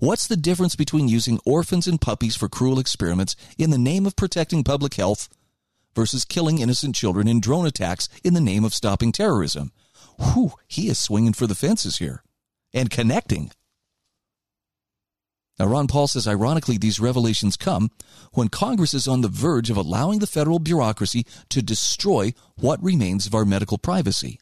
[0.00, 4.16] What's the difference between using orphans and puppies for cruel experiments in the name of
[4.16, 5.28] protecting public health
[5.94, 9.72] versus killing innocent children in drone attacks in the name of stopping terrorism?
[10.18, 12.22] Whew, he is swinging for the fences here
[12.72, 13.50] and connecting.
[15.58, 17.90] Now, Ron Paul says, ironically, these revelations come
[18.32, 23.26] when Congress is on the verge of allowing the federal bureaucracy to destroy what remains
[23.26, 24.40] of our medical privacy.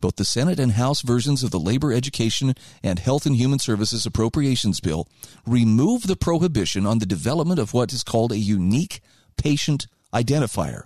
[0.00, 4.06] Both the Senate and House versions of the Labor, Education, and Health and Human Services
[4.06, 5.06] Appropriations Bill
[5.46, 9.00] remove the prohibition on the development of what is called a unique
[9.36, 10.84] patient identifier.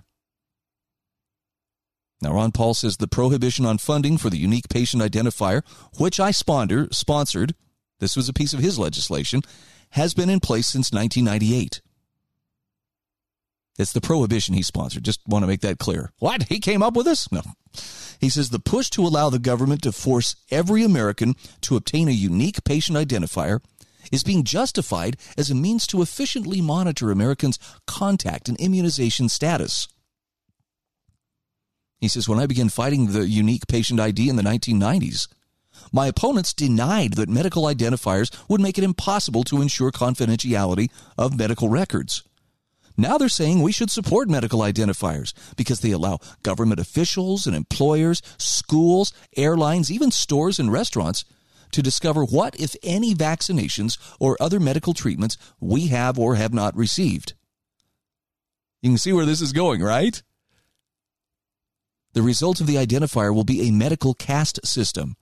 [2.21, 5.63] Now, Ron Paul says the prohibition on funding for the unique patient identifier,
[5.97, 7.55] which I sponder, sponsored,
[7.99, 9.41] this was a piece of his legislation,
[9.91, 11.81] has been in place since 1998.
[13.77, 15.03] It's the prohibition he sponsored.
[15.03, 16.11] Just want to make that clear.
[16.19, 16.43] What?
[16.43, 17.31] He came up with this?
[17.31, 17.41] No.
[18.19, 22.11] He says the push to allow the government to force every American to obtain a
[22.11, 23.61] unique patient identifier
[24.11, 29.87] is being justified as a means to efficiently monitor Americans' contact and immunization status.
[31.99, 35.27] He says, When I began fighting the unique patient ID in the 1990s,
[35.91, 41.67] my opponents denied that medical identifiers would make it impossible to ensure confidentiality of medical
[41.67, 42.23] records.
[42.97, 48.21] Now they're saying we should support medical identifiers because they allow government officials and employers,
[48.37, 51.25] schools, airlines, even stores and restaurants
[51.71, 56.75] to discover what, if any, vaccinations or other medical treatments we have or have not
[56.75, 57.33] received.
[58.81, 60.21] You can see where this is going, right?
[62.13, 65.17] The result of the identifier will be a medical caste system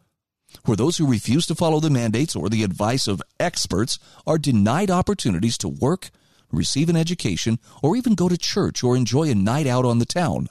[0.66, 4.92] where those who refuse to follow the mandates or the advice of experts are denied
[4.92, 6.12] opportunities to work,
[6.54, 10.06] receive an education, or even go to church or enjoy a night out on the
[10.06, 10.48] town.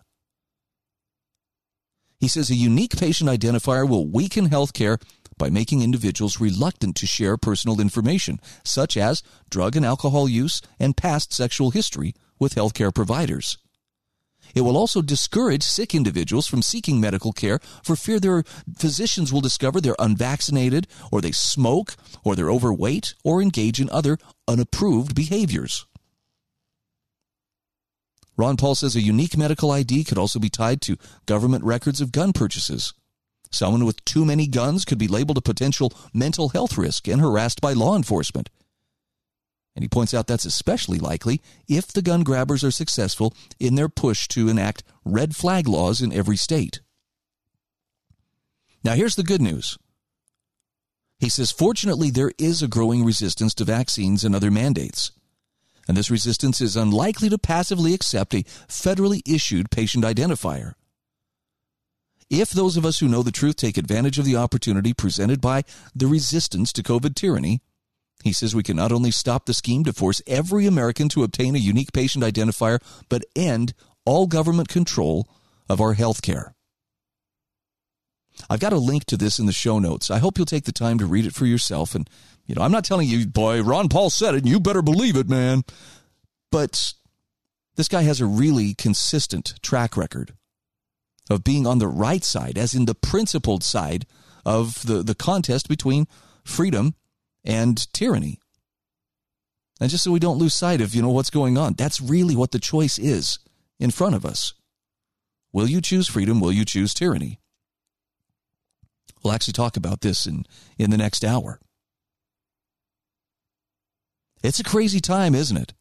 [2.18, 5.02] He says a unique patient identifier will weaken healthcare
[5.38, 10.96] by making individuals reluctant to share personal information, such as drug and alcohol use and
[10.96, 13.58] past sexual history, with healthcare providers.
[14.54, 18.44] It will also discourage sick individuals from seeking medical care for fear their
[18.76, 24.18] physicians will discover they're unvaccinated, or they smoke, or they're overweight, or engage in other
[24.46, 25.86] unapproved behaviors.
[28.42, 32.10] Ron Paul says a unique medical ID could also be tied to government records of
[32.10, 32.92] gun purchases.
[33.52, 37.60] Someone with too many guns could be labeled a potential mental health risk and harassed
[37.60, 38.50] by law enforcement.
[39.76, 43.88] And he points out that's especially likely if the gun grabbers are successful in their
[43.88, 46.80] push to enact red flag laws in every state.
[48.82, 49.78] Now, here's the good news.
[51.20, 55.12] He says, fortunately, there is a growing resistance to vaccines and other mandates
[55.88, 60.74] and this resistance is unlikely to passively accept a federally issued patient identifier.
[62.30, 65.64] If those of us who know the truth take advantage of the opportunity presented by
[65.94, 67.60] the resistance to COVID tyranny,
[68.22, 71.54] he says we can not only stop the scheme to force every American to obtain
[71.54, 73.74] a unique patient identifier, but end
[74.06, 75.28] all government control
[75.68, 76.54] of our health care.
[78.48, 80.10] I've got a link to this in the show notes.
[80.10, 82.08] I hope you'll take the time to read it for yourself and
[82.46, 85.16] you know, I'm not telling you, boy, Ron Paul said it, and you better believe
[85.16, 85.62] it, man.
[86.50, 86.92] But
[87.76, 90.34] this guy has a really consistent track record
[91.30, 94.06] of being on the right side, as in the principled side
[94.44, 96.06] of the, the contest between
[96.44, 96.94] freedom
[97.44, 98.38] and tyranny.
[99.80, 102.36] And just so we don't lose sight of, you know, what's going on, that's really
[102.36, 103.38] what the choice is
[103.78, 104.52] in front of us.
[105.52, 106.40] Will you choose freedom?
[106.40, 107.38] Will you choose tyranny?
[109.22, 110.44] We'll actually talk about this in,
[110.78, 111.60] in the next hour.
[114.42, 115.72] It's a crazy time, isn't it?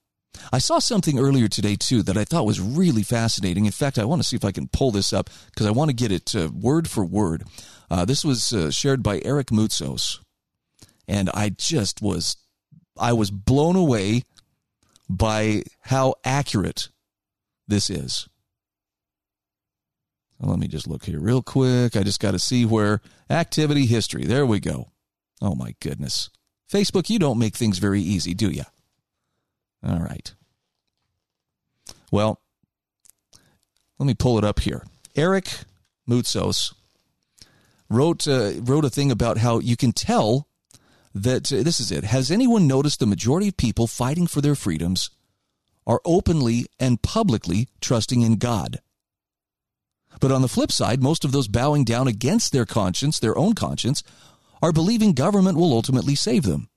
[0.54, 3.66] I saw something earlier today, too, that I thought was really fascinating.
[3.66, 5.90] In fact, I want to see if I can pull this up because I want
[5.90, 7.44] to get it uh, word for word.
[7.90, 10.20] Uh, this was uh, shared by Eric Moutsos,
[11.08, 12.38] and I just was
[12.98, 14.24] I was blown away
[15.10, 16.90] by how accurate
[17.68, 18.30] this is.
[20.44, 21.96] Let me just look here real quick.
[21.96, 24.26] I just got to see where activity history.
[24.26, 24.92] There we go.
[25.40, 26.30] Oh my goodness.
[26.72, 28.64] Facebook, you don't make things very easy, do you?
[29.86, 30.34] All right.
[32.12, 32.42] Well,
[34.00, 34.84] let me pull it up here.
[35.16, 35.48] Eric
[36.10, 36.74] Moutsos
[37.90, 40.48] wrote uh, wrote a thing about how you can tell
[41.14, 42.04] that uh, this is it.
[42.06, 45.12] Has anyone noticed the majority of people fighting for their freedoms
[45.86, 48.82] are openly and publicly trusting in God?
[50.20, 53.54] But on the flip side, most of those bowing down against their conscience, their own
[53.54, 54.04] conscience,
[54.62, 56.70] are believing government will ultimately save them.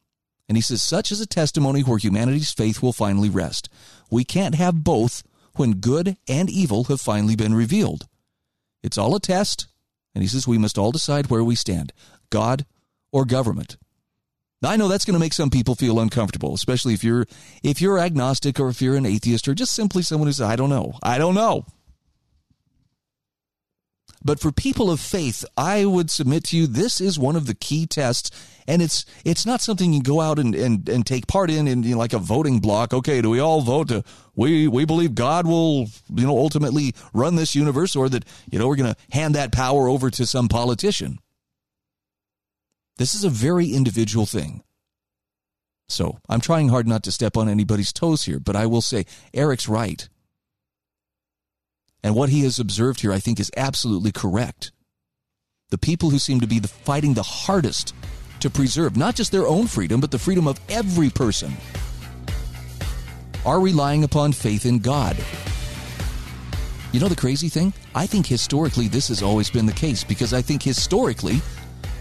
[0.48, 3.68] And he says, such is a testimony where humanity's faith will finally rest.
[4.10, 5.22] We can't have both
[5.56, 8.06] when good and evil have finally been revealed.
[8.82, 9.66] It's all a test,
[10.14, 11.92] and he says we must all decide where we stand
[12.30, 12.66] God
[13.12, 13.76] or government.
[14.62, 17.26] I know that's going to make some people feel uncomfortable, especially if you're
[17.62, 20.56] if you're agnostic or if you're an atheist or just simply someone who says, I
[20.56, 20.94] don't know.
[21.02, 21.66] I don't know.
[24.24, 27.54] But for people of faith, I would submit to you this is one of the
[27.54, 28.30] key tests,
[28.66, 31.82] and it's it's not something you go out and, and, and take part in in
[31.82, 32.94] you know, like a voting block.
[32.94, 33.88] Okay, do we all vote?
[33.88, 34.02] To,
[34.34, 38.66] we we believe God will you know ultimately run this universe, or that you know
[38.66, 41.18] we're going to hand that power over to some politician.
[42.96, 44.62] This is a very individual thing.
[45.86, 49.04] So I'm trying hard not to step on anybody's toes here, but I will say
[49.34, 50.08] Eric's right.
[52.04, 54.72] And what he has observed here, I think, is absolutely correct.
[55.70, 57.94] The people who seem to be the, fighting the hardest
[58.40, 61.54] to preserve not just their own freedom, but the freedom of every person
[63.46, 65.16] are relying upon faith in God.
[66.92, 67.72] You know the crazy thing?
[67.94, 71.40] I think historically this has always been the case because I think historically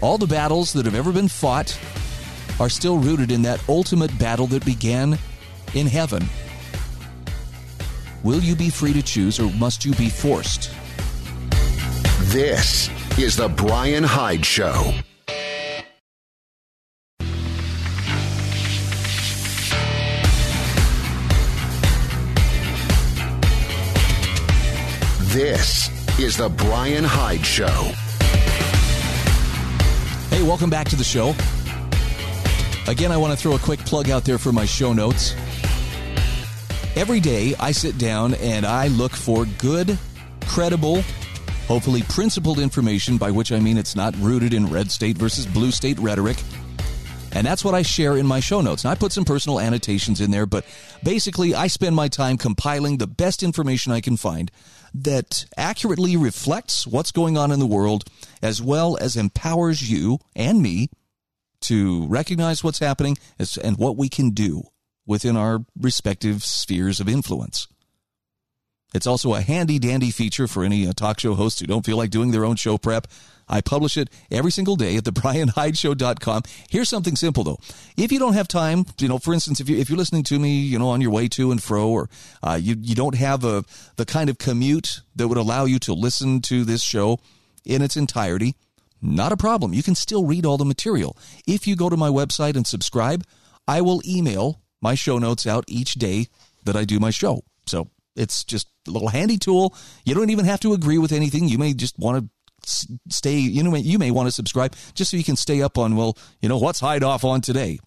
[0.02, 1.76] all the battles that have ever been fought
[2.60, 5.18] are still rooted in that ultimate battle that began
[5.72, 6.28] in heaven
[8.24, 10.70] Will you be free to choose or must you be forced?
[12.32, 14.94] This is The Brian Hyde Show.
[25.28, 27.66] This is The Brian Hyde Show.
[30.34, 31.34] Hey, welcome back to the show.
[32.90, 35.34] Again, I want to throw a quick plug out there for my show notes.
[36.96, 39.98] Every day, I sit down and I look for good,
[40.46, 41.02] credible,
[41.66, 45.72] hopefully principled information, by which I mean it's not rooted in red state versus blue
[45.72, 46.36] state rhetoric.
[47.32, 48.84] And that's what I share in my show notes.
[48.84, 50.64] And I put some personal annotations in there, but
[51.02, 54.52] basically, I spend my time compiling the best information I can find
[54.94, 58.04] that accurately reflects what's going on in the world,
[58.40, 60.90] as well as empowers you and me
[61.62, 63.18] to recognize what's happening
[63.64, 64.68] and what we can do
[65.06, 67.68] within our respective spheres of influence.
[68.94, 71.96] It's also a handy dandy feature for any uh, talk show hosts who don't feel
[71.96, 73.08] like doing their own show prep.
[73.48, 76.42] I publish it every single day at thebrianhydeshow.com.
[76.70, 77.58] Here's something simple though.
[77.96, 80.38] If you don't have time, you know, for instance, if you if you're listening to
[80.38, 82.08] me, you know, on your way to and fro, or
[82.42, 83.64] uh, you you don't have a
[83.96, 87.18] the kind of commute that would allow you to listen to this show
[87.64, 88.54] in its entirety,
[89.02, 89.74] not a problem.
[89.74, 91.16] You can still read all the material.
[91.46, 93.24] If you go to my website and subscribe,
[93.66, 96.28] I will email my show notes out each day
[96.64, 97.42] that I do my show.
[97.66, 99.74] So it's just a little handy tool.
[100.04, 101.48] You don't even have to agree with anything.
[101.48, 102.28] You may just want
[102.62, 105.78] to stay, you know, you may want to subscribe just so you can stay up
[105.78, 107.78] on, well, you know, what's Hyde off on today.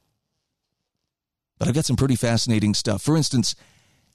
[1.59, 3.01] But I've got some pretty fascinating stuff.
[3.01, 3.55] For instance,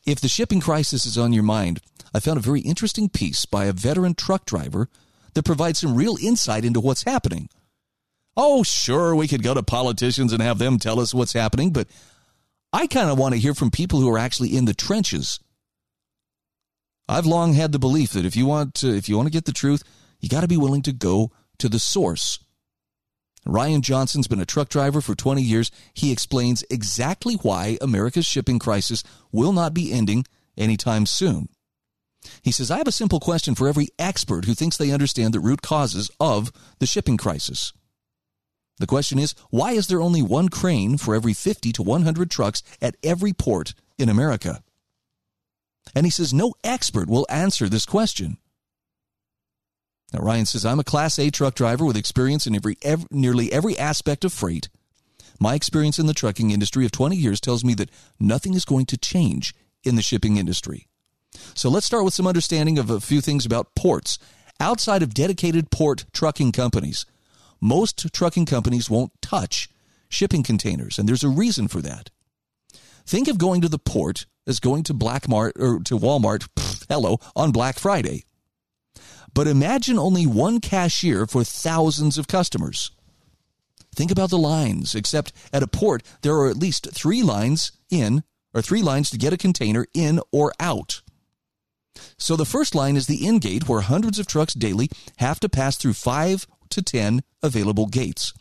[0.05, 1.81] if the shipping crisis is on your mind,
[2.13, 4.89] I found a very interesting piece by a veteran truck driver
[5.35, 7.49] that provides some real insight into what's happening.
[8.37, 11.89] Oh, sure, we could go to politicians and have them tell us what's happening, but
[12.73, 15.39] I kind of want to hear from people who are actually in the trenches.
[17.09, 19.45] I've long had the belief that if you want to, if you want to get
[19.45, 19.83] the truth,
[20.21, 22.39] you got to be willing to go to the source.
[23.45, 25.71] Ryan Johnson's been a truck driver for 20 years.
[25.95, 30.25] He explains exactly why America's shipping crisis will not be ending
[30.57, 31.49] anytime soon.
[32.43, 35.41] He says, I have a simple question for every expert who thinks they understand the
[35.41, 37.73] root causes of the shipping crisis.
[38.83, 42.65] The question is, why is there only one crane for every 50 to 100 trucks
[42.83, 44.61] at every port in America?
[45.95, 48.39] And he says no expert will answer this question.
[50.13, 53.53] Now, Ryan says, I'm a Class A truck driver with experience in every, every, nearly
[53.53, 54.69] every aspect of freight.
[55.39, 58.87] My experience in the trucking industry of 20 years tells me that nothing is going
[58.87, 59.55] to change
[59.85, 60.89] in the shipping industry.
[61.55, 64.19] So let's start with some understanding of a few things about ports.
[64.59, 67.07] Outside of dedicated port trucking companies,
[67.63, 69.71] most trucking companies won't touch
[70.09, 72.11] shipping containers, and there's a reason for that.
[73.07, 76.85] Think of going to the port as going to Black Mart or to Walmart, pff,
[76.89, 78.25] hello, on Black Friday.
[79.33, 82.91] But imagine only one cashier for thousands of customers.
[83.95, 88.25] Think about the lines, except at a port, there are at least three lines in,
[88.53, 91.03] or three lines to get a container in or out.
[92.19, 95.49] So the first line is the in gate, where hundreds of trucks daily have to
[95.49, 98.33] pass through five to ten available gates.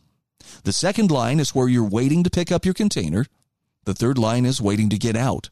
[0.63, 3.25] The second line is where you're waiting to pick up your container.
[3.85, 5.49] The third line is waiting to get out.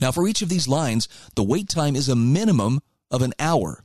[0.00, 3.84] Now, for each of these lines, the wait time is a minimum of an hour.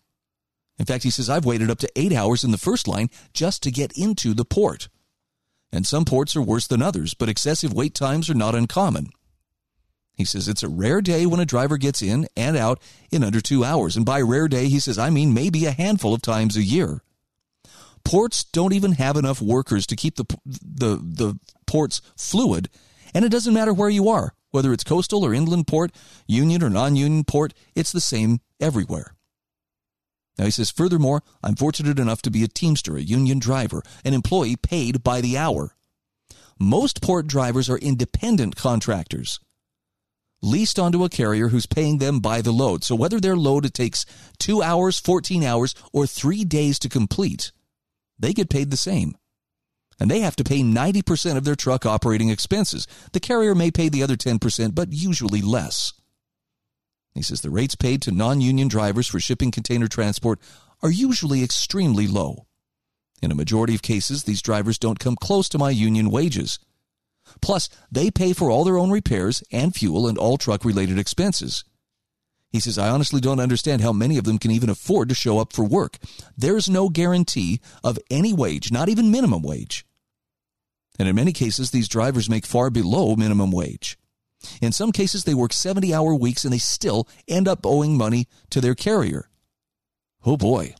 [0.80, 3.62] In fact, he says, I've waited up to eight hours in the first line just
[3.64, 4.89] to get into the port.
[5.72, 9.10] And some ports are worse than others, but excessive wait times are not uncommon.
[10.16, 12.80] He says it's a rare day when a driver gets in and out
[13.12, 13.96] in under two hours.
[13.96, 17.02] And by rare day, he says, I mean maybe a handful of times a year.
[18.06, 22.70] Ports don't even have enough workers to keep the, the, the ports fluid.
[23.14, 25.91] And it doesn't matter where you are, whether it's coastal or inland port,
[26.28, 29.16] union or non union port, it's the same everywhere.
[30.38, 34.14] Now he says, furthermore, I'm fortunate enough to be a Teamster, a union driver, an
[34.14, 35.76] employee paid by the hour.
[36.60, 39.39] Most port drivers are independent contractors,
[40.41, 42.84] leased onto a carrier who's paying them by the load.
[42.84, 44.06] So whether their load it takes
[44.39, 47.51] two hours, 14 hours, or three days to complete,
[48.20, 49.16] they get paid the same.
[49.99, 52.88] And they have to pay 90% of their truck operating expenses.
[53.11, 55.93] The carrier may pay the other 10%, but usually less.
[57.14, 60.39] He says the rates paid to non union drivers for shipping container transport
[60.82, 62.47] are usually extremely low.
[63.22, 66.59] In a majority of cases, these drivers don't come close to my union wages.
[67.41, 71.64] Plus, they pay for all their own repairs and fuel and all truck related expenses.
[72.54, 75.39] He says, I honestly don't understand how many of them can even afford to show
[75.39, 75.97] up for work.
[76.38, 79.88] There's no guarantee of any wage, not even minimum wage.
[80.99, 83.97] And in many cases, these drivers make far below minimum wage.
[84.62, 88.28] In some cases, they work 70 hour weeks and they still end up owing money
[88.51, 89.30] to their carrier.
[90.24, 90.76] Oh boy.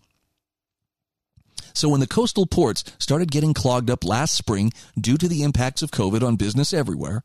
[1.74, 5.82] So when the coastal ports started getting clogged up last spring due to the impacts
[5.82, 7.24] of COVID on business everywhere,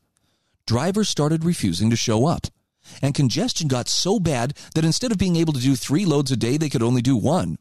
[0.65, 2.47] drivers started refusing to show up.
[3.01, 6.37] And congestion got so bad that instead of being able to do three loads a
[6.37, 7.57] day, they could only do one.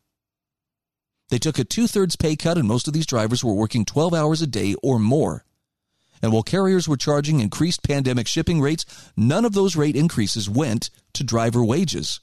[1.28, 4.14] They took a two thirds pay cut, and most of these drivers were working 12
[4.14, 5.44] hours a day or more.
[6.22, 8.84] And while carriers were charging increased pandemic shipping rates,
[9.16, 12.20] none of those rate increases went to driver wages.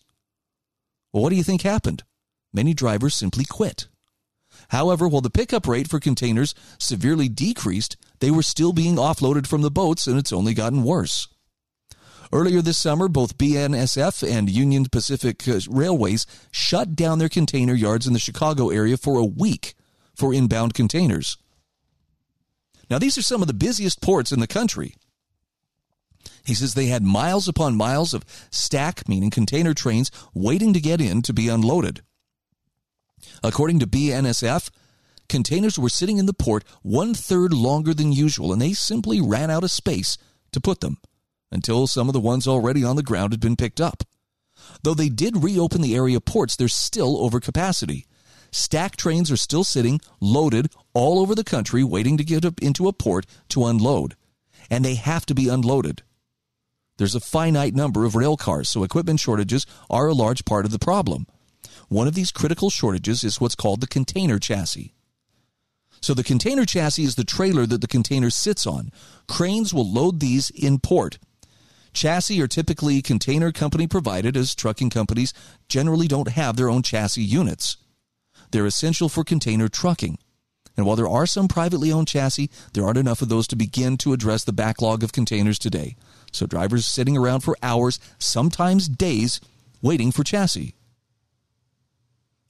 [1.14, 2.04] Well, what do you think happened?
[2.52, 3.88] Many drivers simply quit.
[4.70, 9.62] However, while the pickup rate for containers severely decreased, they were still being offloaded from
[9.62, 11.28] the boats, and it's only gotten worse.
[12.32, 18.08] Earlier this summer, both BNSF and Union Pacific uh, Railways shut down their container yards
[18.08, 19.76] in the Chicago area for a week
[20.16, 21.38] for inbound containers.
[22.90, 24.96] Now, these are some of the busiest ports in the country.
[26.44, 31.02] He says they had miles upon miles of stack, meaning container trains, waiting to get
[31.02, 32.02] in to be unloaded.
[33.44, 34.70] According to BNSF,
[35.28, 39.50] containers were sitting in the port one third longer than usual, and they simply ran
[39.50, 40.20] out of space
[40.52, 40.98] to put them
[41.52, 44.04] until some of the ones already on the ground had been picked up.
[44.84, 48.06] Though they did reopen the area ports, there's still overcapacity.
[48.52, 52.94] Stack trains are still sitting, loaded, all over the country, waiting to get into a
[52.94, 54.16] port to unload.
[54.70, 56.04] And they have to be unloaded.
[56.98, 60.72] There's a finite number of rail cars, so equipment shortages are a large part of
[60.72, 61.28] the problem.
[61.90, 64.94] One of these critical shortages is what's called the container chassis.
[66.02, 68.92] So the container chassis is the trailer that the container sits on.
[69.28, 71.18] Cranes will load these in port.
[71.96, 75.34] Chassis are typically container company provided, as trucking companies
[75.70, 77.78] generally don't have their own chassis units.
[78.52, 80.18] They're essential for container trucking.
[80.76, 83.96] And while there are some privately owned chassis, there aren't enough of those to begin
[84.00, 85.96] to address the backlog of containers today.
[86.34, 89.40] So drivers sitting around for hours, sometimes days,
[89.82, 90.76] waiting for chassis.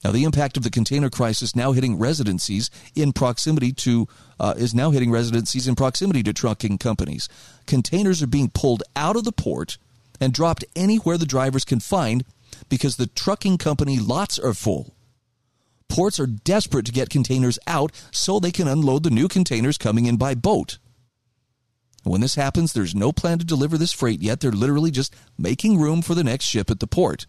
[0.06, 4.06] Now, the impact of the container crisis now hitting residencies in proximity to
[4.38, 7.28] uh, is now hitting residencies in proximity to trucking companies.
[7.66, 9.78] Containers are being pulled out of the port
[10.20, 12.24] and dropped anywhere the drivers can find
[12.68, 14.94] because the trucking company lots are full.
[15.88, 20.06] Ports are desperate to get containers out so they can unload the new containers coming
[20.06, 20.78] in by boat.
[22.04, 24.38] When this happens, there's no plan to deliver this freight yet.
[24.38, 27.26] They're literally just making room for the next ship at the port.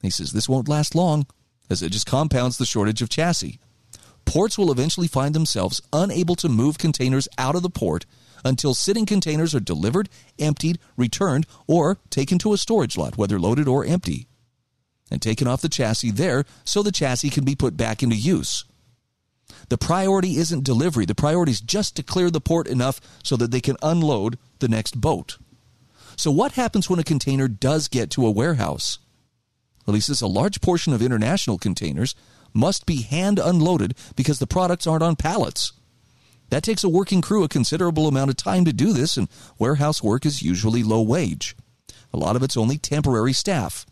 [0.00, 1.26] He says this won't last long,
[1.70, 3.58] as it just compounds the shortage of chassis.
[4.24, 8.04] Ports will eventually find themselves unable to move containers out of the port
[8.44, 10.08] until sitting containers are delivered,
[10.38, 14.28] emptied, returned, or taken to a storage lot, whether loaded or empty
[15.10, 18.64] and taken off the chassis there so the chassis can be put back into use.
[19.68, 21.06] The priority isn't delivery.
[21.06, 24.68] The priority is just to clear the port enough so that they can unload the
[24.68, 25.38] next boat.
[26.16, 28.98] So, what happens when a container does get to a warehouse?
[29.96, 32.14] Says a large portion of international containers
[32.52, 35.72] must be hand unloaded because the products aren't on pallets.
[36.50, 39.28] That takes a working crew a considerable amount of time to do this, and
[39.58, 41.56] warehouse work is usually low wage.
[42.12, 43.86] A lot of it's only temporary staff.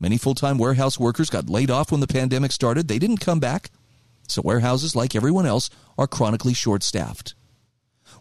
[0.00, 2.88] Many full time warehouse workers got laid off when the pandemic started.
[2.88, 3.70] They didn't come back.
[4.28, 7.34] So warehouses, like everyone else, are chronically short staffed.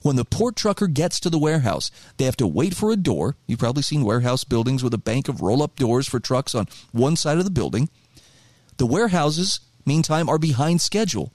[0.06, 3.38] When the port trucker gets to the warehouse, they have to wait for a door.
[3.48, 6.68] You've probably seen warehouse buildings with a bank of roll up doors for trucks on
[6.92, 7.90] one side of the building.
[8.78, 11.34] The warehouses, meantime, are behind schedule.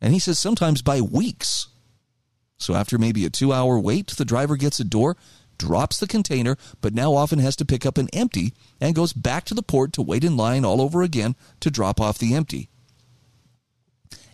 [0.00, 1.66] And he says sometimes by weeks.
[2.58, 5.16] So after maybe a two hour wait, the driver gets a door,
[5.58, 9.44] drops the container, but now often has to pick up an empty and goes back
[9.46, 12.68] to the port to wait in line all over again to drop off the empty.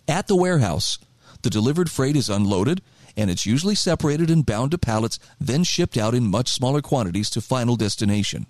[0.07, 0.99] At the warehouse,
[1.41, 2.83] the delivered freight is unloaded
[3.17, 7.29] and it's usually separated and bound to pallets, then shipped out in much smaller quantities
[7.31, 8.45] to final destination.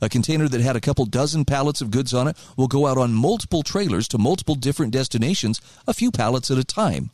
[0.00, 2.96] A container that had a couple dozen pallets of goods on it will go out
[2.96, 7.10] on multiple trailers to multiple different destinations, a few pallets at a time.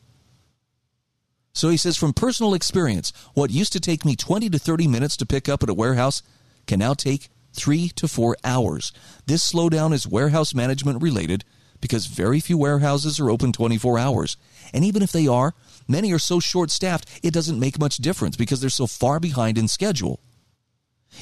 [1.54, 5.16] So he says, from personal experience, what used to take me 20 to 30 minutes
[5.18, 6.22] to pick up at a warehouse
[6.66, 8.92] can now take three to four hours.
[9.26, 11.44] This slowdown is warehouse management related
[11.80, 14.36] because very few warehouses are open 24 hours.
[14.72, 15.54] And even if they are,
[15.88, 19.58] many are so short staffed it doesn't make much difference because they're so far behind
[19.58, 20.20] in schedule.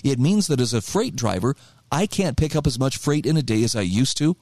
[0.02, 1.54] It means that as a freight driver,
[1.90, 4.36] I can't pick up as much freight in a day as I used to.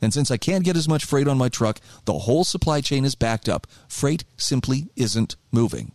[0.00, 3.04] And since I can't get as much freight on my truck, the whole supply chain
[3.04, 3.66] is backed up.
[3.88, 5.92] Freight simply isn't moving.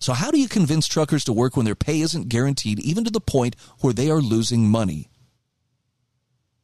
[0.00, 3.10] So, how do you convince truckers to work when their pay isn't guaranteed, even to
[3.10, 5.10] the point where they are losing money?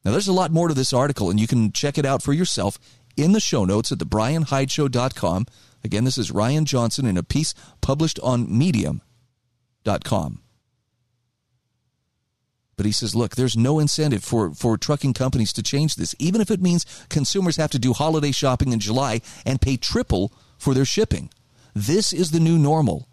[0.04, 2.32] Now, there's a lot more to this article, and you can check it out for
[2.32, 2.78] yourself
[3.16, 5.46] in the show notes at thebrianhydeshow.com.
[5.84, 9.02] Again, this is Ryan Johnson in a piece published on medium.com.
[12.76, 16.40] But he says, look, there's no incentive for, for trucking companies to change this, even
[16.40, 20.74] if it means consumers have to do holiday shopping in July and pay triple for
[20.74, 21.30] their shipping.
[21.74, 23.08] This is the new normal.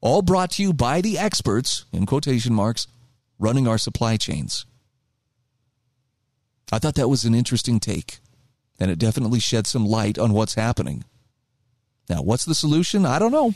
[0.00, 2.86] All brought to you by the experts, in quotation marks,
[3.38, 4.64] running our supply chains.
[6.72, 8.20] I thought that was an interesting take,
[8.80, 11.04] and it definitely sheds some light on what's happening.
[12.08, 13.06] Now, what's the solution?
[13.06, 13.54] I don't know.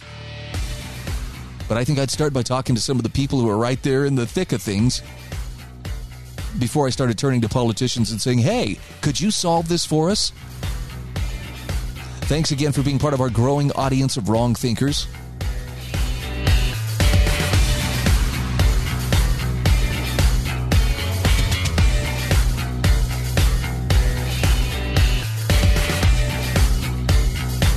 [1.67, 3.83] But I think I'd start by talking to some of the people who are right
[3.83, 5.03] there in the thick of things
[6.59, 10.31] before I started turning to politicians and saying, hey, could you solve this for us?
[12.27, 15.09] Thanks again for being part of our growing audience of wrong thinkers.